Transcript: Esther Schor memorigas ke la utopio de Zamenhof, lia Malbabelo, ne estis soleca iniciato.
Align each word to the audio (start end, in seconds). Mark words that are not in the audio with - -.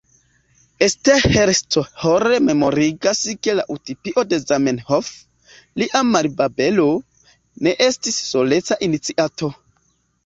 Esther 0.85 1.19
Schor 1.57 2.25
memorigas 2.45 3.21
ke 3.47 3.55
la 3.59 3.65
utopio 3.75 4.23
de 4.31 4.39
Zamenhof, 4.45 5.11
lia 5.83 6.03
Malbabelo, 6.11 6.89
ne 7.69 7.77
estis 7.91 8.21
soleca 8.33 8.83
iniciato. 8.89 9.55